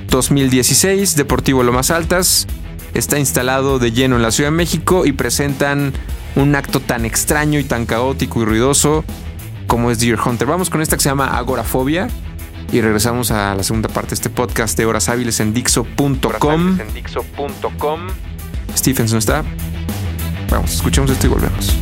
2016, 0.10 1.18
Deportivo 1.18 1.64
Lomas 1.64 1.92
Altas, 1.92 2.48
está 2.94 3.20
instalado 3.20 3.78
de 3.78 3.92
lleno 3.92 4.16
en 4.16 4.22
la 4.22 4.32
Ciudad 4.32 4.52
de 4.52 4.56
México 4.56 5.06
y 5.06 5.12
presentan 5.12 5.92
un 6.38 6.56
acto 6.56 6.80
tan 6.80 7.04
extraño 7.04 7.60
y 7.60 7.66
tan 7.66 7.86
caótico 7.86 8.42
y 8.42 8.46
ruidoso 8.46 9.04
como 9.68 9.92
es 9.92 10.00
Deer 10.00 10.18
Hunter. 10.26 10.48
Vamos 10.48 10.70
con 10.70 10.82
esta 10.82 10.96
que 10.96 11.04
se 11.04 11.10
llama 11.10 11.38
Agorafobia 11.38 12.08
y 12.72 12.82
regresamos 12.82 13.32
a 13.32 13.56
la 13.56 13.64
segunda 13.64 13.90
parte 13.90 14.10
de 14.10 14.16
este 14.16 14.30
podcast 14.30 14.78
de 14.78 14.86
Horas 14.86 15.10
Hábiles 15.10 15.40
en 15.40 15.54
Dixo.com. 15.54 16.78
Stephens 18.76 19.14
no 19.14 19.20
está. 19.20 19.44
Vamos, 20.50 20.74
escuchemos 20.74 21.10
esto 21.12 21.28
y 21.28 21.30
volvemos. 21.30 21.74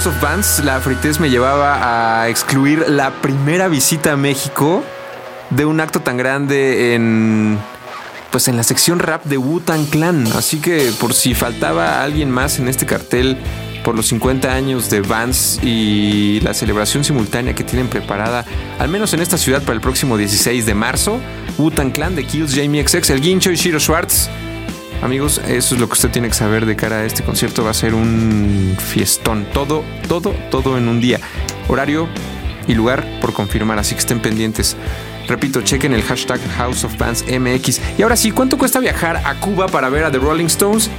House 0.00 0.16
of 0.16 0.22
Bands, 0.22 0.64
la 0.64 0.80
fritez 0.80 1.20
me 1.20 1.28
llevaba 1.28 2.22
a 2.22 2.30
excluir 2.30 2.88
la 2.88 3.10
primera 3.20 3.68
visita 3.68 4.12
a 4.12 4.16
México 4.16 4.82
de 5.50 5.66
un 5.66 5.78
acto 5.78 6.00
tan 6.00 6.16
grande 6.16 6.94
en 6.94 7.58
pues 8.30 8.48
en 8.48 8.56
la 8.56 8.62
sección 8.62 8.98
rap 8.98 9.26
de 9.26 9.36
Wu-Tang 9.36 9.90
Clan. 9.90 10.26
Así 10.28 10.58
que 10.58 10.90
por 10.98 11.12
si 11.12 11.34
faltaba 11.34 12.02
alguien 12.02 12.30
más 12.30 12.58
en 12.58 12.68
este 12.68 12.86
cartel 12.86 13.36
por 13.84 13.94
los 13.94 14.06
50 14.06 14.50
años 14.50 14.88
de 14.88 15.02
Vans 15.02 15.60
y 15.62 16.40
la 16.40 16.54
celebración 16.54 17.04
simultánea 17.04 17.54
que 17.54 17.62
tienen 17.62 17.88
preparada, 17.88 18.46
al 18.78 18.88
menos 18.88 19.12
en 19.12 19.20
esta 19.20 19.36
ciudad 19.36 19.60
para 19.60 19.74
el 19.74 19.82
próximo 19.82 20.16
16 20.16 20.64
de 20.64 20.74
marzo, 20.74 21.20
Wu-Tang 21.58 21.92
Clan 21.92 22.16
de 22.16 22.24
Kills, 22.24 22.54
Jamie 22.54 22.88
XX, 22.88 23.10
El 23.10 23.20
Guincho 23.20 23.50
y 23.50 23.56
Shiro 23.56 23.78
Schwartz. 23.78 24.30
Amigos, 25.02 25.40
eso 25.48 25.74
es 25.74 25.80
lo 25.80 25.88
que 25.88 25.94
usted 25.94 26.10
tiene 26.10 26.28
que 26.28 26.34
saber 26.34 26.66
de 26.66 26.76
cara 26.76 26.96
a 26.96 27.04
este 27.04 27.22
concierto. 27.22 27.64
Va 27.64 27.70
a 27.70 27.74
ser 27.74 27.94
un 27.94 28.76
fiestón. 28.78 29.46
Todo, 29.52 29.82
todo, 30.08 30.34
todo 30.50 30.76
en 30.76 30.88
un 30.88 31.00
día. 31.00 31.18
Horario 31.68 32.06
y 32.68 32.74
lugar 32.74 33.06
por 33.20 33.32
confirmar, 33.32 33.78
así 33.78 33.94
que 33.94 34.00
estén 34.00 34.20
pendientes. 34.20 34.76
Repito, 35.26 35.62
chequen 35.62 35.94
el 35.94 36.02
hashtag 36.02 36.40
House 36.58 36.84
of 36.84 36.94
Fans 36.96 37.24
MX. 37.26 37.80
Y 37.98 38.02
ahora 38.02 38.16
sí, 38.16 38.30
¿cuánto 38.30 38.58
cuesta 38.58 38.78
viajar 38.78 39.22
a 39.24 39.36
Cuba 39.40 39.68
para 39.68 39.88
ver 39.88 40.04
a 40.04 40.10
The 40.10 40.18
Rolling 40.18 40.46
Stones? 40.46 40.90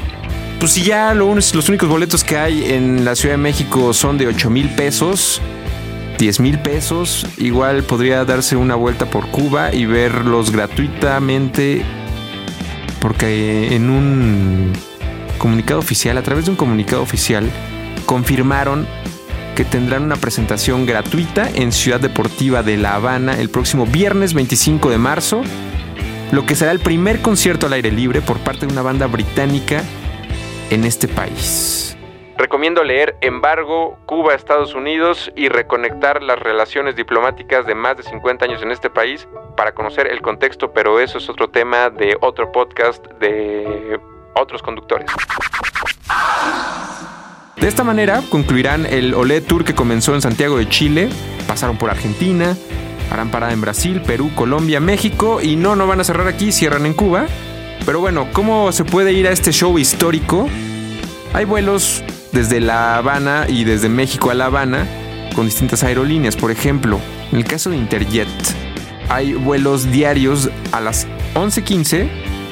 Pues 0.59 0.71
si 0.71 0.83
ya 0.83 1.13
los 1.13 1.69
únicos 1.69 1.87
boletos 1.87 2.23
que 2.23 2.37
hay 2.37 2.73
en 2.73 3.05
la 3.05 3.15
Ciudad 3.15 3.35
de 3.35 3.41
México 3.41 3.93
son 3.93 4.17
de 4.17 4.27
8 4.27 4.49
mil 4.49 4.69
pesos, 4.69 5.41
10 6.17 6.39
mil 6.39 6.59
pesos, 6.59 7.27
igual 7.37 7.83
podría 7.83 8.25
darse 8.25 8.55
una 8.55 8.75
vuelta 8.75 9.05
por 9.05 9.27
Cuba 9.27 9.73
y 9.73 9.85
verlos 9.85 10.51
gratuitamente 10.51 11.83
porque 13.01 13.75
en 13.75 13.89
un 13.89 14.71
comunicado 15.37 15.79
oficial, 15.79 16.17
a 16.17 16.21
través 16.21 16.45
de 16.45 16.51
un 16.51 16.57
comunicado 16.57 17.01
oficial, 17.01 17.49
confirmaron 18.05 18.87
que 19.55 19.65
tendrán 19.65 20.03
una 20.03 20.15
presentación 20.15 20.85
gratuita 20.85 21.49
en 21.53 21.73
Ciudad 21.73 21.99
Deportiva 21.99 22.63
de 22.63 22.77
La 22.77 22.95
Habana 22.95 23.33
el 23.33 23.49
próximo 23.49 23.85
viernes 23.85 24.33
25 24.33 24.89
de 24.89 24.97
marzo, 24.97 25.41
lo 26.31 26.45
que 26.45 26.55
será 26.55 26.71
el 26.71 26.79
primer 26.79 27.21
concierto 27.21 27.65
al 27.65 27.73
aire 27.73 27.91
libre 27.91 28.21
por 28.21 28.39
parte 28.39 28.65
de 28.65 28.71
una 28.71 28.83
banda 28.83 29.07
británica 29.07 29.83
en 30.69 30.85
este 30.85 31.07
país. 31.07 31.97
Recomiendo 32.41 32.83
leer 32.83 33.17
Embargo, 33.21 33.99
Cuba, 34.07 34.33
Estados 34.33 34.73
Unidos 34.73 35.31
y 35.35 35.47
reconectar 35.47 36.23
las 36.23 36.39
relaciones 36.39 36.95
diplomáticas 36.95 37.67
de 37.67 37.75
más 37.75 37.97
de 37.97 38.01
50 38.01 38.45
años 38.45 38.63
en 38.63 38.71
este 38.71 38.89
país 38.89 39.27
para 39.55 39.75
conocer 39.75 40.07
el 40.07 40.23
contexto, 40.23 40.73
pero 40.73 40.99
eso 40.99 41.19
es 41.19 41.29
otro 41.29 41.51
tema 41.51 41.91
de 41.91 42.17
otro 42.19 42.51
podcast 42.51 43.05
de 43.19 43.99
otros 44.33 44.63
conductores. 44.63 45.05
De 47.57 47.67
esta 47.67 47.83
manera 47.83 48.23
concluirán 48.31 48.87
el 48.87 49.13
Olé 49.13 49.41
Tour 49.41 49.63
que 49.63 49.75
comenzó 49.75 50.15
en 50.15 50.23
Santiago 50.23 50.57
de 50.57 50.67
Chile, 50.67 51.09
pasaron 51.47 51.77
por 51.77 51.91
Argentina, 51.91 52.57
harán 53.11 53.29
parada 53.29 53.53
en 53.53 53.61
Brasil, 53.61 54.01
Perú, 54.01 54.31
Colombia, 54.33 54.79
México 54.79 55.41
y 55.43 55.57
no, 55.57 55.75
no 55.75 55.85
van 55.85 55.99
a 55.99 56.03
cerrar 56.03 56.27
aquí, 56.27 56.51
cierran 56.51 56.87
en 56.87 56.95
Cuba. 56.95 57.27
Pero 57.85 57.99
bueno, 57.99 58.29
¿cómo 58.33 58.71
se 58.71 58.83
puede 58.83 59.11
ir 59.13 59.27
a 59.27 59.31
este 59.31 59.51
show 59.51 59.77
histórico? 59.77 60.49
Hay 61.33 61.45
vuelos 61.45 62.03
desde 62.31 62.59
La 62.59 62.97
Habana 62.97 63.45
y 63.47 63.63
desde 63.63 63.89
México 63.89 64.31
a 64.31 64.33
La 64.33 64.45
Habana 64.45 64.87
con 65.35 65.45
distintas 65.45 65.83
aerolíneas. 65.83 66.35
Por 66.35 66.51
ejemplo, 66.51 66.99
en 67.31 67.37
el 67.37 67.45
caso 67.45 67.69
de 67.69 67.77
Interjet, 67.77 68.27
hay 69.09 69.33
vuelos 69.33 69.91
diarios 69.91 70.49
a 70.71 70.79
las 70.79 71.07
11.15 71.35 72.09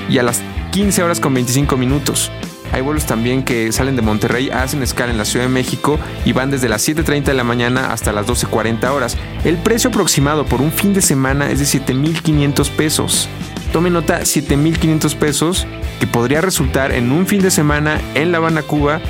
y 0.09 0.17
a 0.17 0.24
las 0.24 0.41
15 0.71 1.03
horas 1.03 1.19
con 1.19 1.33
25 1.33 1.77
minutos. 1.77 2.31
Hay 2.71 2.81
vuelos 2.81 3.05
también 3.05 3.43
que 3.43 3.71
salen 3.71 3.95
de 3.95 4.03
Monterrey, 4.03 4.51
hacen 4.51 4.83
escala 4.83 5.12
en 5.12 5.17
la 5.17 5.25
Ciudad 5.25 5.45
de 5.45 5.51
México 5.51 5.98
y 6.24 6.33
van 6.33 6.51
desde 6.51 6.69
las 6.69 6.88
7.30 6.88 7.24
de 7.24 7.33
la 7.33 7.43
mañana 7.43 7.91
hasta 7.91 8.12
las 8.12 8.27
12.40 8.27 8.91
horas. 8.91 9.17
El 9.43 9.57
precio 9.57 9.89
aproximado 9.89 10.45
por 10.45 10.62
un 10.62 10.71
fin 10.71 10.93
de 10.93 11.01
semana 11.01 11.50
es 11.50 11.59
de 11.59 11.79
7.500 11.79 12.69
pesos. 12.71 13.27
Tome 13.74 13.89
nota, 13.89 14.21
7.500 14.21 15.15
pesos 15.15 15.67
que 16.00 16.05
podría 16.07 16.41
resultar 16.41 16.91
en 16.91 17.12
un 17.12 17.25
fin 17.25 17.41
de 17.41 17.51
semana 17.51 18.00
en 18.13 18.31
La 18.31 18.38
Habana, 18.38 18.62
Cuba 18.62 19.01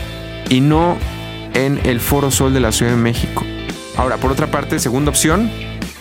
y 0.49 0.61
no 0.61 0.97
en 1.53 1.79
el 1.85 1.99
Foro 1.99 2.31
Sol 2.31 2.53
de 2.53 2.59
la 2.59 2.71
Ciudad 2.71 2.91
de 2.91 2.97
México. 2.97 3.45
Ahora, 3.95 4.17
por 4.17 4.31
otra 4.31 4.47
parte, 4.47 4.79
segunda 4.79 5.09
opción, 5.09 5.51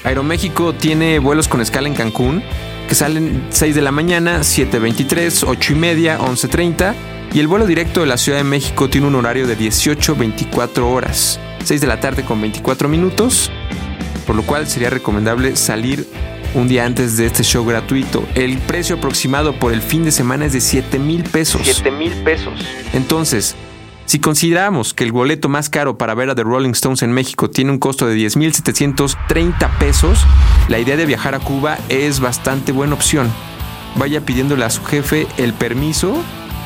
Aeroméxico 0.04 0.72
tiene 0.72 1.18
vuelos 1.18 1.48
con 1.48 1.60
escala 1.60 1.88
en 1.88 1.94
Cancún 1.94 2.42
que 2.88 2.94
salen 2.94 3.44
6 3.50 3.74
de 3.74 3.82
la 3.82 3.92
mañana, 3.92 4.40
7.23, 4.40 5.44
8 5.46 5.72
y 5.72 5.76
media, 5.76 6.18
11.30 6.18 6.94
y 7.34 7.40
el 7.40 7.46
vuelo 7.46 7.66
directo 7.66 8.00
de 8.00 8.06
la 8.06 8.16
Ciudad 8.16 8.38
de 8.38 8.44
México 8.44 8.88
tiene 8.88 9.06
un 9.06 9.14
horario 9.14 9.46
de 9.46 9.58
18-24 9.58 10.82
horas, 10.82 11.38
6 11.64 11.82
de 11.82 11.86
la 11.86 12.00
tarde 12.00 12.24
con 12.24 12.40
24 12.40 12.88
minutos, 12.88 13.50
por 14.26 14.34
lo 14.34 14.42
cual 14.42 14.66
sería 14.66 14.88
recomendable 14.88 15.54
salir 15.56 16.06
un 16.54 16.66
día 16.68 16.86
antes 16.86 17.18
de 17.18 17.26
este 17.26 17.42
show 17.42 17.66
gratuito. 17.66 18.26
El 18.34 18.56
precio 18.58 18.96
aproximado 18.96 19.52
por 19.58 19.74
el 19.74 19.82
fin 19.82 20.04
de 20.04 20.12
semana 20.12 20.46
es 20.46 20.54
de 20.54 20.62
7 20.62 20.98
mil 20.98 21.24
pesos. 21.24 21.60
7 21.62 21.90
mil 21.90 22.12
pesos. 22.24 22.54
Entonces, 22.94 23.54
si 24.08 24.20
consideramos 24.20 24.94
que 24.94 25.04
el 25.04 25.12
boleto 25.12 25.50
más 25.50 25.68
caro 25.68 25.98
para 25.98 26.14
ver 26.14 26.30
a 26.30 26.34
The 26.34 26.42
Rolling 26.42 26.70
Stones 26.70 27.02
en 27.02 27.12
México 27.12 27.50
tiene 27.50 27.72
un 27.72 27.78
costo 27.78 28.06
de 28.06 28.16
10.730 28.16 29.78
pesos, 29.78 30.24
la 30.68 30.78
idea 30.78 30.96
de 30.96 31.04
viajar 31.04 31.34
a 31.34 31.40
Cuba 31.40 31.76
es 31.90 32.18
bastante 32.18 32.72
buena 32.72 32.94
opción. 32.94 33.30
Vaya 33.96 34.22
pidiéndole 34.22 34.64
a 34.64 34.70
su 34.70 34.82
jefe 34.82 35.26
el 35.36 35.52
permiso 35.52 36.14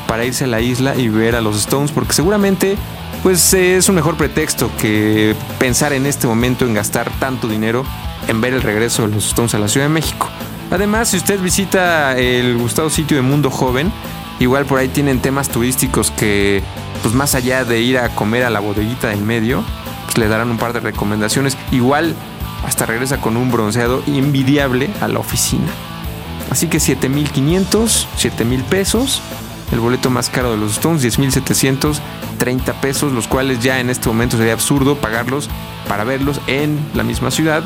para 0.07 0.23
irse 0.23 0.45
a 0.45 0.47
la 0.47 0.61
isla 0.61 0.95
y 0.95 1.09
ver 1.09 1.35
a 1.35 1.41
los 1.41 1.57
Stones, 1.57 1.91
porque 1.91 2.13
seguramente 2.13 2.77
pues 3.23 3.53
es 3.53 3.89
un 3.89 3.95
mejor 3.95 4.15
pretexto 4.15 4.71
que 4.79 5.35
pensar 5.59 5.91
en 5.91 6.05
este 6.05 6.27
momento 6.27 6.65
en 6.65 6.73
gastar 6.73 7.11
tanto 7.19 7.49
dinero 7.49 7.83
en 8.29 8.39
ver 8.39 8.53
el 8.53 8.61
regreso 8.61 9.05
de 9.05 9.15
los 9.15 9.27
Stones 9.27 9.53
a 9.53 9.59
la 9.59 9.67
Ciudad 9.67 9.87
de 9.87 9.93
México. 9.93 10.29
Además, 10.71 11.09
si 11.09 11.17
usted 11.17 11.41
visita 11.41 12.17
el 12.17 12.57
gustado 12.57 12.89
sitio 12.89 13.17
de 13.17 13.21
Mundo 13.21 13.49
Joven, 13.49 13.91
igual 14.39 14.65
por 14.65 14.79
ahí 14.79 14.87
tienen 14.87 15.19
temas 15.19 15.49
turísticos 15.49 16.11
que, 16.11 16.63
pues 17.01 17.13
más 17.13 17.35
allá 17.35 17.65
de 17.65 17.81
ir 17.81 17.97
a 17.97 18.09
comer 18.09 18.43
a 18.43 18.49
la 18.49 18.59
bodeguita 18.59 19.09
del 19.09 19.21
medio, 19.21 19.63
pues 20.05 20.17
le 20.17 20.27
darán 20.27 20.51
un 20.51 20.57
par 20.57 20.73
de 20.73 20.79
recomendaciones. 20.79 21.57
Igual 21.71 22.15
hasta 22.65 22.85
regresa 22.85 23.19
con 23.19 23.37
un 23.37 23.51
bronceado 23.51 24.03
envidiable 24.07 24.89
a 25.01 25.07
la 25.07 25.19
oficina. 25.19 25.67
Así 26.49 26.67
que 26.67 26.77
7.500, 26.77 28.05
7.000 28.17 28.63
pesos 28.63 29.21
el 29.73 29.79
boleto 29.79 30.09
más 30.09 30.29
caro 30.29 30.51
de 30.51 30.57
los 30.57 30.73
Stones, 30.73 31.03
10.730 31.03 32.73
pesos, 32.75 33.11
los 33.11 33.27
cuales 33.27 33.59
ya 33.59 33.79
en 33.79 33.89
este 33.89 34.07
momento 34.07 34.37
sería 34.37 34.53
absurdo 34.53 34.97
pagarlos 34.97 35.49
para 35.87 36.03
verlos 36.03 36.39
en 36.47 36.79
la 36.93 37.03
misma 37.03 37.31
ciudad. 37.31 37.63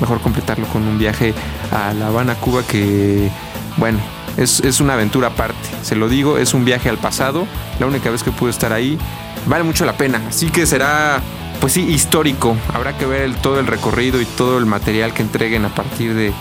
Mejor 0.00 0.20
completarlo 0.20 0.66
con 0.68 0.88
un 0.88 0.98
viaje 0.98 1.34
a 1.70 1.92
La 1.92 2.06
Habana, 2.06 2.34
Cuba, 2.36 2.62
que, 2.62 3.30
bueno, 3.76 3.98
es, 4.36 4.60
es, 4.60 4.80
una 4.80 4.94
aventura 4.94 5.28
aparte. 5.28 5.68
Se 5.82 5.96
lo 5.96 6.08
digo, 6.08 6.38
es 6.38 6.54
un 6.54 6.64
viaje 6.64 6.88
al 6.88 6.98
pasado. 6.98 7.46
La 7.78 7.86
única 7.86 8.10
vez 8.10 8.22
que 8.22 8.30
pude 8.30 8.50
estar 8.50 8.72
ahí. 8.72 8.98
Vale 9.46 9.64
mucho 9.64 9.84
la 9.84 9.94
pena. 9.94 10.22
Así 10.28 10.50
que 10.50 10.66
será, 10.66 11.20
pues 11.60 11.72
sí, 11.72 11.82
histórico. 11.82 12.56
Habrá 12.72 12.96
que 12.96 13.06
ver 13.06 13.34
todo 13.36 13.60
el 13.60 13.66
recorrido 13.66 14.20
y 14.20 14.24
todo 14.24 14.58
el 14.58 14.66
material 14.66 15.12
que 15.12 15.22
entreguen 15.22 15.64
a 15.64 15.74
partir 15.74 16.14
de, 16.14 16.32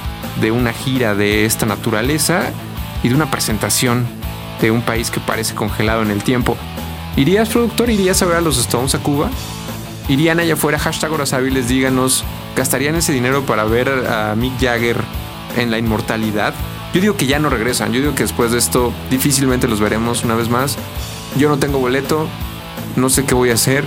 de 0.42 0.52
una 0.52 0.74
gira 0.74 1.16
de 1.16 1.46
esta 1.46 1.66
naturaleza 1.66 2.52
y 3.04 3.10
de 3.10 3.16
una 3.16 3.32
presentación 3.32 4.08
de 4.62 4.72
un 4.72 4.82
país 4.82 5.10
que 5.10 5.20
parece 5.20 5.56
congelado 5.56 6.02
en 6.02 6.12
el 6.12 6.24
tiempo. 6.24 6.58
¿Irías, 7.16 7.50
productor? 7.50 7.90
¿Irías 7.90 8.22
a 8.22 8.26
ver 8.26 8.38
a 8.38 8.42
los 8.42 8.58
Stones 8.58 8.96
a 8.96 9.00
Cuba? 9.00 9.30
¿Irían 10.08 10.40
allá 10.40 10.54
afuera? 10.54 10.80
Hashtag 10.80 11.12
horas 11.12 11.34
hábiles, 11.34 11.68
díganos. 11.68 12.24
¿Gastarían 12.56 12.96
ese 12.96 13.14
dinero 13.14 13.46
para 13.46 13.64
ver 13.64 13.90
a 13.90 14.36
Mick 14.36 14.60
Jagger 14.60 14.98
en 15.58 15.72
la 15.72 15.78
inmortalidad? 15.78 16.54
Yo 16.94 17.02
digo 17.02 17.16
que 17.16 17.28
ya 17.28 17.40
no 17.40 17.50
regresan. 17.50 17.94
Yo 17.94 18.00
digo 18.02 18.16
que 18.16 18.24
después 18.24 18.52
de 18.52 18.58
esto 18.58 18.94
difícilmente 19.10 19.68
los 19.68 19.80
veremos 19.80 20.24
una 20.24 20.36
vez 20.36 20.50
más. 20.50 20.78
Yo 21.38 21.50
no 21.50 21.58
tengo 21.60 21.80
boleto. 21.80 22.28
No 22.96 23.10
sé 23.10 23.26
qué 23.26 23.36
voy 23.36 23.52
a 23.52 23.54
hacer. 23.54 23.86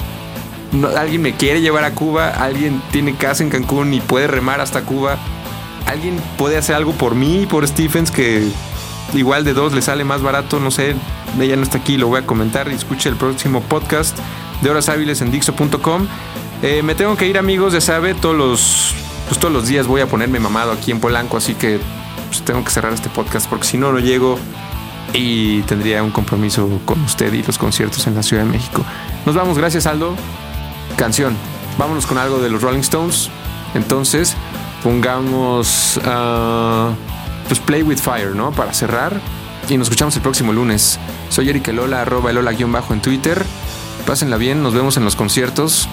alguien 0.96 1.22
me 1.22 1.34
quiere 1.34 1.60
llevar 1.60 1.84
a 1.84 1.94
Cuba. 1.94 2.28
Alguien 2.28 2.82
tiene 2.92 3.14
casa 3.14 3.42
en 3.42 3.50
Cancún 3.50 3.92
y 3.94 4.00
puede 4.00 4.26
remar 4.26 4.60
hasta 4.60 4.82
Cuba. 4.82 5.18
Alguien 5.86 6.20
puede 6.38 6.56
hacer 6.56 6.76
algo 6.76 6.92
por 6.92 7.14
mí, 7.14 7.46
por 7.50 7.66
Stephens, 7.66 8.10
que 8.10 8.48
igual 9.14 9.44
de 9.44 9.52
dos 9.52 9.72
le 9.72 9.82
sale 9.82 10.04
más 10.04 10.22
barato, 10.22 10.60
no 10.60 10.70
sé, 10.70 10.94
ella 11.40 11.56
no 11.56 11.62
está 11.62 11.78
aquí, 11.78 11.96
lo 11.96 12.08
voy 12.08 12.20
a 12.20 12.26
comentar 12.26 12.70
y 12.70 12.74
escuche 12.74 13.08
el 13.08 13.16
próximo 13.16 13.60
podcast 13.62 14.16
de 14.62 14.70
horas 14.70 14.88
hábiles 14.88 15.20
en 15.20 15.30
Dixo.com. 15.30 16.06
Eh, 16.62 16.82
me 16.82 16.94
tengo 16.94 17.16
que 17.16 17.26
ir 17.26 17.38
amigos, 17.38 17.72
ya 17.72 17.80
sabe, 17.80 18.14
todos 18.14 18.36
los, 18.36 18.94
pues 19.28 19.40
todos 19.40 19.52
los 19.52 19.66
días 19.66 19.86
voy 19.86 20.00
a 20.00 20.06
ponerme 20.06 20.38
mamado 20.38 20.72
aquí 20.72 20.92
en 20.92 21.00
Polanco, 21.00 21.36
así 21.36 21.54
que 21.54 21.80
pues, 22.32 22.44
tengo 22.46 22.64
que 22.64 22.70
cerrar 22.70 22.94
este 22.94 23.10
podcast 23.10 23.48
porque 23.48 23.66
si 23.66 23.76
no, 23.76 23.92
no 23.92 23.98
llego 23.98 24.38
y 25.12 25.60
tendría 25.62 26.02
un 26.02 26.10
compromiso 26.10 26.80
con 26.86 27.02
usted 27.02 27.30
y 27.32 27.42
los 27.42 27.58
conciertos 27.58 28.06
en 28.06 28.14
la 28.14 28.22
Ciudad 28.22 28.44
de 28.44 28.50
México. 28.50 28.84
Nos 29.26 29.34
vamos, 29.34 29.58
gracias 29.58 29.86
Aldo. 29.86 30.14
Canción, 30.96 31.36
vámonos 31.76 32.06
con 32.06 32.16
algo 32.16 32.38
de 32.38 32.48
los 32.48 32.62
Rolling 32.62 32.80
Stones. 32.80 33.28
Entonces, 33.74 34.34
pongamos... 34.82 35.98
Uh, 35.98 36.94
pues 37.48 37.60
Play 37.60 37.82
with 37.82 37.98
Fire, 37.98 38.34
¿no? 38.34 38.52
Para 38.52 38.72
cerrar. 38.72 39.20
Y 39.68 39.76
nos 39.76 39.88
escuchamos 39.88 40.16
el 40.16 40.22
próximo 40.22 40.54
lunes. 40.54 40.98
Soy 41.28 41.50
Eric 41.50 41.68
Elola, 41.68 42.00
arroba 42.00 42.30
Elola-bajo 42.30 42.94
en 42.94 43.02
Twitter. 43.02 43.44
Pásenla 44.06 44.38
bien, 44.38 44.62
nos 44.62 44.72
vemos 44.72 44.96
en 44.96 45.04
los 45.04 45.16
conciertos. 45.16 45.86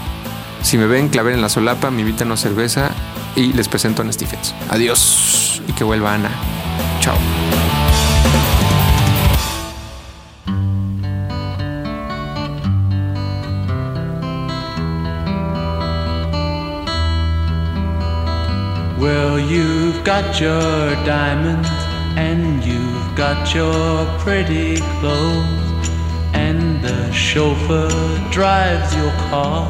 Si 0.62 0.78
me 0.78 0.88
ven 0.88 1.10
claver 1.10 1.34
en 1.34 1.42
la 1.42 1.50
solapa, 1.50 1.92
me 1.92 2.02
invitan 2.02 2.32
a 2.32 2.38
cerveza 2.38 2.92
y 3.36 3.54
les 3.54 3.68
presento 3.68 4.02
a 4.02 4.04
Ana 4.04 4.14
Stephens. 4.14 4.54
Adiós 4.70 5.62
y 5.68 5.74
que 5.74 5.84
vuelva 5.84 6.14
Ana. 6.14 6.32
Chao. 7.00 7.18
Well, 19.00 19.40
you've 19.40 20.04
got 20.04 20.40
your 20.42 20.96
diamonds 21.06 21.70
and 22.18 22.64
you've 22.66 23.16
got 23.16 23.54
your 23.56 24.06
pretty 24.20 24.78
clothes, 25.00 25.90
and 26.34 26.82
the 26.82 27.12
chauffeur 27.12 27.90
drives 28.30 28.94
your 28.96 29.12
car. 29.30 29.68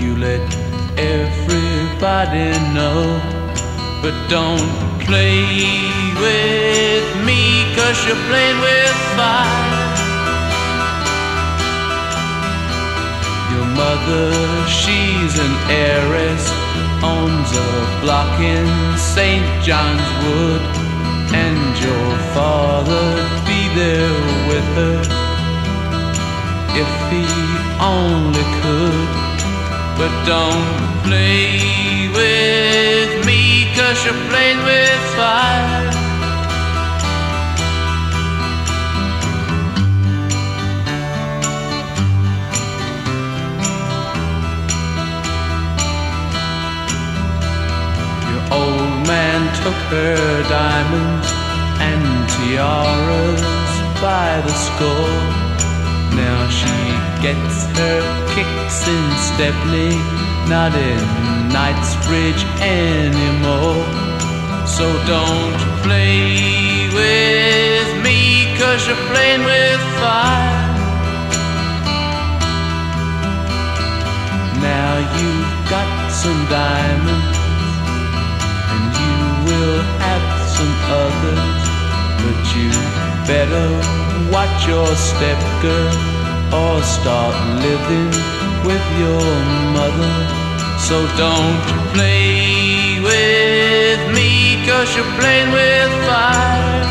You 0.00 0.16
let 0.16 0.40
everybody 2.02 2.58
know, 2.72 3.20
but 4.00 4.14
don't 4.30 4.72
play 5.04 5.44
with 6.16 7.26
me, 7.26 7.64
cause 7.76 8.06
you're 8.06 8.16
playing 8.28 8.58
with 8.60 8.96
fire. 9.16 9.84
Your 13.52 13.66
mother, 13.76 14.32
she's 14.66 15.38
an 15.38 15.54
heiress 15.68 16.50
owns 17.02 17.52
a 17.52 18.00
block 18.00 18.40
in 18.40 18.66
St. 18.96 19.44
John's 19.62 20.08
Wood, 20.24 20.62
and 21.34 21.78
your 21.84 22.16
father'd 22.32 23.30
be 23.44 23.60
there 23.76 24.48
with 24.48 24.68
her 24.80 25.00
if 26.80 26.92
he 27.12 27.26
only 27.78 28.46
could. 28.62 29.08
But 29.98 30.24
don't 30.24 30.89
play 31.04 32.08
with 32.08 33.26
me, 33.26 33.72
cause 33.76 34.04
you're 34.04 34.22
playing 34.28 34.60
with 34.64 35.02
fire. 35.16 35.78
Your 48.30 48.44
old 48.52 49.06
man 49.06 49.40
took 49.62 49.80
her 49.94 50.42
diamonds 50.48 51.28
and 51.88 52.04
tiaras 52.32 53.42
by 54.00 54.40
the 54.46 54.54
score. 54.66 55.20
Now 56.16 56.48
she 56.48 56.76
gets 57.22 57.64
her 57.78 58.00
kicks 58.34 58.88
in 58.88 59.06
Stepney, 59.28 59.94
not 60.48 60.74
in 60.74 61.00
Knightsbridge 61.52 62.44
anymore. 62.60 63.84
So 64.66 64.86
don't 65.06 65.56
play 65.82 66.88
with 66.94 67.88
me, 68.04 68.54
cause 68.58 68.86
you're 68.86 69.04
playing 69.10 69.44
with 69.44 69.80
fire. 70.00 70.68
Now 74.62 74.92
you've 75.16 75.70
got 75.70 76.10
some 76.10 76.40
diamonds 76.48 77.38
and 78.72 78.84
you 79.00 79.16
will 79.46 79.82
have 80.06 80.26
some 80.56 80.74
others, 81.02 81.62
but 82.22 82.40
you 82.54 82.70
better 83.26 83.68
watch 84.32 84.66
your 84.66 84.86
step, 84.94 85.40
girl, 85.62 85.94
or 86.54 86.82
start 86.82 87.34
living 87.62 88.39
with 88.64 88.84
your 88.98 89.24
mother. 89.76 90.14
So 90.78 90.96
don't 91.16 91.60
play 91.94 92.98
with 93.00 94.00
me, 94.14 94.62
cause 94.66 94.94
you're 94.96 95.12
playing 95.18 95.50
with 95.52 95.90
fire. 96.06 96.84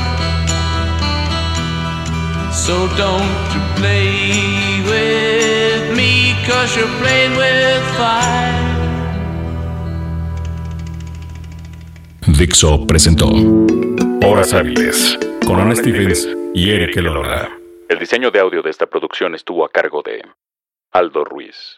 So 2.54 2.88
don't 2.98 3.50
play 3.76 4.82
with 4.86 5.98
me, 5.98 6.36
cause 6.48 6.76
you're 6.76 6.96
playing 7.02 7.36
with 7.38 7.84
fire. 7.98 8.70
Dixo 12.38 12.88
presentó 12.88 13.28
Horas 14.24 14.54
Hábiles 14.54 15.20
con 15.46 15.60
Ana 15.60 15.76
Stevens 15.76 16.28
y 16.54 16.72
Eric 16.72 16.96
Elora. 16.96 17.50
El 17.90 18.00
diseño 18.00 18.32
de 18.32 18.40
audio 18.40 18.62
de 18.62 18.70
esta 18.70 18.86
producción 18.86 19.36
estuvo 19.36 19.66
a 19.66 19.70
cargo 19.70 20.02
de 20.02 20.22
Aldo 20.92 21.24
Ruiz. 21.24 21.60